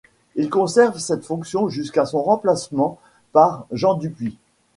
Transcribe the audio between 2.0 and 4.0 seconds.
son remplacement par Jean